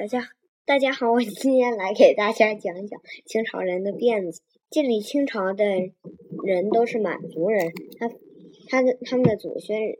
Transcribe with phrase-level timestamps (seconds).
[0.00, 0.30] 大家
[0.64, 4.40] 大家好，我今天来给大家讲讲清朝人的辫子。
[4.70, 5.62] 建立清朝的
[6.42, 8.08] 人都是满族人，他
[8.70, 9.98] 他的他们的祖先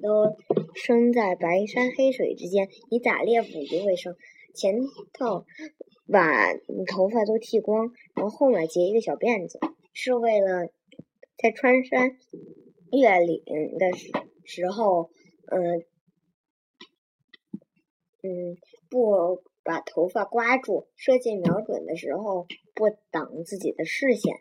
[0.00, 0.36] 都
[0.76, 4.14] 生在白山黑水之间，以打猎捕鱼为生。
[4.54, 4.76] 前
[5.12, 5.44] 头
[6.06, 6.54] 把
[6.86, 9.58] 头发都剃光，然后后面结一个小辫子，
[9.92, 10.68] 是为了
[11.36, 12.16] 在穿山
[12.92, 13.42] 越岭
[13.76, 14.12] 的时
[14.44, 15.10] 时候，
[15.46, 15.84] 嗯。
[18.22, 18.56] 嗯，
[18.88, 24.40] 不把头发刮住，射箭瞄准的时候不挡自己的视线。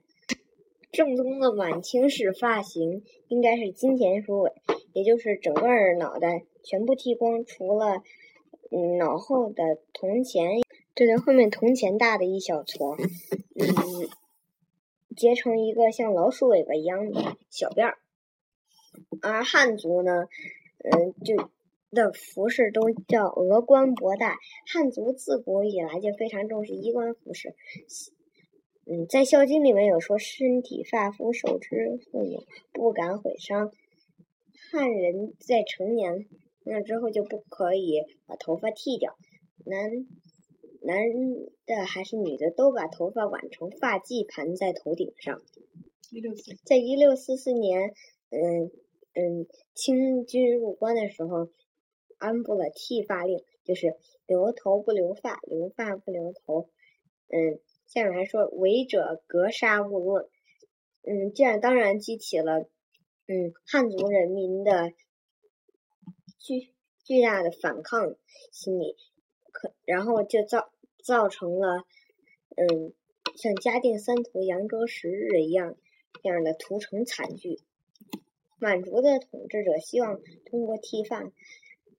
[0.91, 4.51] 正宗的晚清式发型应该是金钱鼠尾，
[4.93, 5.67] 也就是整个
[5.97, 8.03] 脑袋全部剃光，除了
[8.69, 10.61] 嗯脑后的铜钱，
[10.93, 12.95] 这对后面铜钱大的一小撮，
[13.55, 14.09] 嗯，
[15.15, 17.97] 结成一个像老鼠尾巴一样的小辫儿。
[19.21, 20.27] 而汉族呢，
[20.83, 21.49] 嗯，就。
[21.91, 24.37] 的服饰都叫峨冠博带。
[24.65, 27.55] 汉族自古以来就非常重视衣冠服饰。
[28.85, 32.43] 嗯，在《孝经》里面有说：“身体发肤受之父母，
[32.73, 33.71] 不敢毁伤。”
[34.71, 36.25] 汉人在成年
[36.63, 39.15] 那之后就不可以把头发剃掉，
[39.65, 40.07] 男
[40.81, 40.97] 男
[41.65, 45.41] 的还是女的都把头发挽成发髻盘在头顶上。
[46.65, 47.93] 在一六四四年，
[48.29, 48.71] 嗯
[49.13, 51.49] 嗯，清军入关的时候。
[52.21, 56.69] 颁布了剃发令，就是留头不留发，留发不留头。
[57.29, 60.29] 嗯，下面还说违者格杀勿论。
[61.01, 62.69] 嗯，这样当然激起了
[63.25, 64.91] 嗯汉族人民的
[66.37, 66.71] 巨
[67.03, 68.15] 巨大的反抗
[68.51, 68.95] 心理，
[69.51, 70.71] 可然后就造
[71.03, 71.85] 造成了
[72.55, 72.93] 嗯
[73.35, 75.75] 像嘉定三屠、扬州十日一样
[76.21, 77.59] 这样的屠城惨剧。
[78.59, 81.31] 满族的统治者希望通过剃发。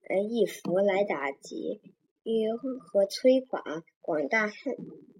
[0.09, 1.79] 呃，一服来打击
[2.23, 4.75] 与和摧垮广大汉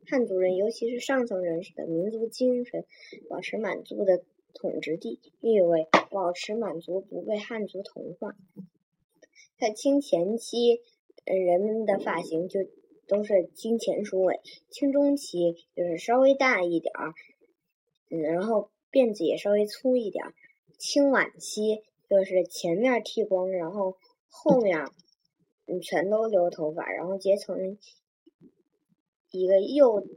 [0.05, 2.85] 汉族人，尤其是上层人士的民族精神，
[3.29, 8.35] 保持满族的统治地地位，保持满族不被汉族同化。
[9.57, 10.81] 在清前期，
[11.23, 12.59] 人们的发型就
[13.07, 17.13] 都是金钱鼠尾；清中期就是稍微大一点儿，
[18.09, 20.33] 嗯，然后辫子也稍微粗一点儿；
[20.77, 23.95] 清晚期就是前面剃光，然后。
[24.35, 24.83] 后面，
[25.67, 27.77] 你，全都留头发，然后结成
[29.29, 30.07] 一个又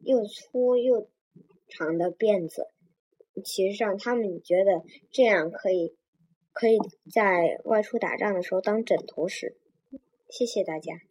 [0.00, 1.06] 又粗又
[1.68, 2.66] 长的辫子。
[3.44, 5.94] 其实上，他们觉得这样可以
[6.52, 6.78] 可以
[7.12, 9.56] 在外出打仗的时候当枕头使。
[10.30, 11.02] 谢谢大家。